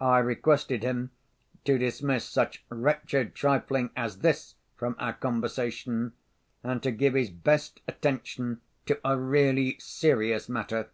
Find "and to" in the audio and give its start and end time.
6.62-6.92